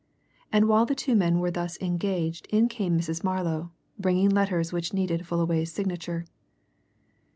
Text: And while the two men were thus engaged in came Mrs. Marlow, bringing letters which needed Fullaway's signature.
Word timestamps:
And 0.51 0.67
while 0.67 0.87
the 0.87 0.95
two 0.95 1.13
men 1.15 1.37
were 1.39 1.51
thus 1.51 1.79
engaged 1.79 2.47
in 2.49 2.67
came 2.67 2.97
Mrs. 2.97 3.23
Marlow, 3.23 3.69
bringing 3.99 4.29
letters 4.31 4.73
which 4.73 4.93
needed 4.95 5.27
Fullaway's 5.27 5.71
signature. 5.71 6.25